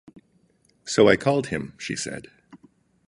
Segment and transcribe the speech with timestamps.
[0.83, 2.31] "So I called him", she said.